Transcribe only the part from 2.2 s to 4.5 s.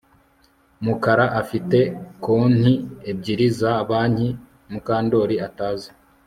konti ebyiri za banki